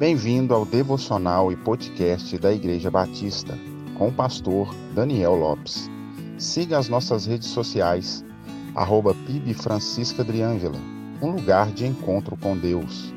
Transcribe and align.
Bem-vindo 0.00 0.54
ao 0.54 0.64
devocional 0.64 1.52
e 1.52 1.56
podcast 1.56 2.38
da 2.38 2.50
Igreja 2.50 2.90
Batista, 2.90 3.54
com 3.98 4.08
o 4.08 4.12
pastor 4.12 4.74
Daniel 4.94 5.34
Lopes. 5.34 5.90
Siga 6.38 6.78
as 6.78 6.88
nossas 6.88 7.26
redes 7.26 7.48
sociais, 7.48 8.24
arroba 8.74 9.14
PIB 9.14 9.52
Francisca 9.52 10.24
um 11.20 11.32
lugar 11.32 11.70
de 11.72 11.86
encontro 11.86 12.34
com 12.34 12.56
Deus. 12.56 13.12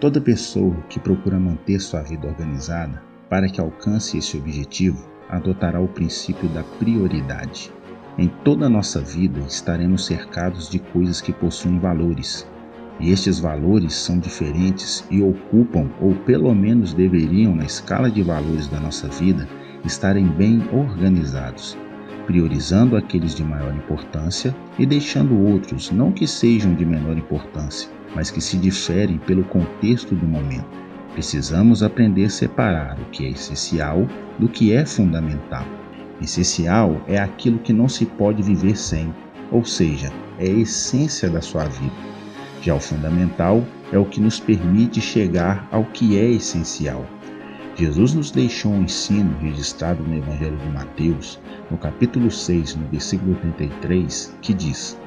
Toda 0.00 0.20
pessoa 0.20 0.74
que 0.88 0.98
procura 0.98 1.38
manter 1.38 1.78
sua 1.78 2.02
vida 2.02 2.26
organizada 2.26 3.07
para 3.28 3.48
que 3.48 3.60
alcance 3.60 4.18
esse 4.18 4.36
objetivo, 4.36 5.06
adotará 5.28 5.80
o 5.80 5.88
princípio 5.88 6.48
da 6.48 6.62
prioridade. 6.78 7.70
Em 8.16 8.28
toda 8.42 8.66
a 8.66 8.68
nossa 8.68 9.00
vida 9.00 9.40
estaremos 9.40 10.06
cercados 10.06 10.68
de 10.68 10.78
coisas 10.78 11.20
que 11.20 11.32
possuem 11.32 11.78
valores, 11.78 12.48
e 13.00 13.12
estes 13.12 13.38
valores 13.38 13.94
são 13.94 14.18
diferentes 14.18 15.04
e 15.10 15.22
ocupam, 15.22 15.88
ou 16.00 16.14
pelo 16.14 16.52
menos 16.54 16.92
deveriam, 16.92 17.54
na 17.54 17.64
escala 17.64 18.10
de 18.10 18.22
valores 18.22 18.66
da 18.66 18.80
nossa 18.80 19.06
vida, 19.08 19.48
estarem 19.84 20.26
bem 20.26 20.62
organizados, 20.72 21.78
priorizando 22.26 22.96
aqueles 22.96 23.34
de 23.34 23.44
maior 23.44 23.72
importância 23.74 24.54
e 24.78 24.84
deixando 24.84 25.38
outros 25.38 25.90
não 25.92 26.10
que 26.10 26.26
sejam 26.26 26.74
de 26.74 26.84
menor 26.84 27.16
importância, 27.16 27.88
mas 28.16 28.30
que 28.30 28.40
se 28.40 28.56
diferem 28.56 29.18
pelo 29.18 29.44
contexto 29.44 30.16
do 30.16 30.26
momento. 30.26 30.87
Precisamos 31.12 31.82
aprender 31.82 32.26
a 32.26 32.30
separar 32.30 32.98
o 33.00 33.04
que 33.06 33.26
é 33.26 33.30
essencial 33.30 34.06
do 34.38 34.48
que 34.48 34.72
é 34.72 34.84
fundamental. 34.86 35.64
Essencial 36.20 37.00
é 37.06 37.18
aquilo 37.18 37.58
que 37.58 37.72
não 37.72 37.88
se 37.88 38.04
pode 38.04 38.42
viver 38.42 38.76
sem, 38.76 39.12
ou 39.50 39.64
seja, 39.64 40.12
é 40.38 40.46
a 40.46 40.58
essência 40.60 41.28
da 41.30 41.40
sua 41.40 41.64
vida. 41.64 41.94
Já 42.60 42.74
o 42.74 42.80
fundamental 42.80 43.64
é 43.92 43.98
o 43.98 44.04
que 44.04 44.20
nos 44.20 44.38
permite 44.40 45.00
chegar 45.00 45.66
ao 45.70 45.84
que 45.84 46.18
é 46.18 46.30
essencial. 46.30 47.04
Jesus 47.76 48.12
nos 48.12 48.32
deixou 48.32 48.72
um 48.72 48.82
ensino 48.82 49.38
registrado 49.38 50.02
no 50.02 50.16
Evangelho 50.16 50.56
de 50.56 50.68
Mateus, 50.70 51.38
no 51.70 51.78
capítulo 51.78 52.28
6, 52.28 52.74
no 52.74 52.88
versículo 52.88 53.36
33, 53.36 54.36
que 54.42 54.52
diz: 54.52 54.98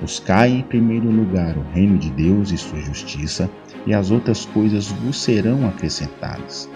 Buscai 0.00 0.50
em 0.50 0.62
primeiro 0.62 1.10
lugar 1.10 1.56
o 1.56 1.64
reino 1.74 1.98
de 1.98 2.08
Deus 2.10 2.52
e 2.52 2.56
sua 2.56 2.80
justiça, 2.80 3.50
e 3.84 3.92
as 3.92 4.10
outras 4.12 4.44
coisas 4.44 4.88
vos 4.88 5.20
serão 5.20 5.66
acrescentadas. 5.66 6.70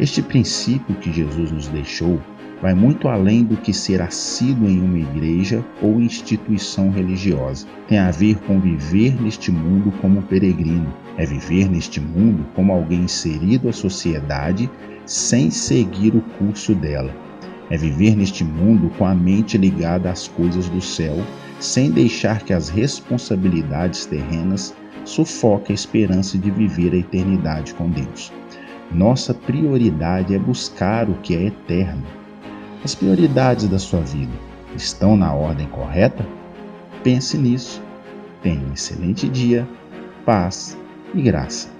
Este 0.00 0.22
princípio 0.22 0.94
que 0.96 1.12
Jesus 1.12 1.52
nos 1.52 1.68
deixou 1.68 2.18
vai 2.62 2.72
muito 2.72 3.08
além 3.08 3.44
do 3.44 3.56
que 3.58 3.74
ser 3.74 4.00
assíduo 4.00 4.66
em 4.66 4.80
uma 4.80 4.98
igreja 4.98 5.62
ou 5.82 6.00
instituição 6.00 6.90
religiosa. 6.90 7.66
Tem 7.86 7.98
a 7.98 8.10
ver 8.10 8.38
com 8.40 8.58
viver 8.58 9.20
neste 9.20 9.52
mundo 9.52 9.92
como 10.00 10.22
peregrino, 10.22 10.90
é 11.18 11.26
viver 11.26 11.70
neste 11.70 12.00
mundo 12.00 12.46
como 12.54 12.72
alguém 12.72 13.00
inserido 13.00 13.68
à 13.68 13.72
sociedade 13.72 14.70
sem 15.04 15.50
seguir 15.50 16.16
o 16.16 16.22
curso 16.38 16.74
dela. 16.74 17.14
É 17.68 17.76
viver 17.76 18.16
neste 18.16 18.42
mundo 18.42 18.90
com 18.96 19.04
a 19.04 19.14
mente 19.14 19.58
ligada 19.58 20.10
às 20.10 20.26
coisas 20.26 20.66
do 20.68 20.80
céu 20.80 21.22
sem 21.64 21.90
deixar 21.90 22.42
que 22.42 22.52
as 22.52 22.68
responsabilidades 22.68 24.04
terrenas 24.04 24.74
sufoquem 25.02 25.72
a 25.72 25.74
esperança 25.74 26.36
de 26.36 26.50
viver 26.50 26.92
a 26.92 26.98
eternidade 26.98 27.72
com 27.72 27.88
Deus. 27.88 28.30
Nossa 28.92 29.32
prioridade 29.32 30.34
é 30.34 30.38
buscar 30.38 31.08
o 31.08 31.14
que 31.14 31.34
é 31.34 31.44
eterno. 31.44 32.04
As 32.84 32.94
prioridades 32.94 33.66
da 33.66 33.78
sua 33.78 34.00
vida 34.00 34.32
estão 34.76 35.16
na 35.16 35.32
ordem 35.32 35.66
correta? 35.68 36.26
Pense 37.02 37.38
nisso. 37.38 37.82
Tenha 38.42 38.60
um 38.60 38.74
excelente 38.74 39.26
dia, 39.26 39.66
paz 40.26 40.76
e 41.14 41.22
graça. 41.22 41.73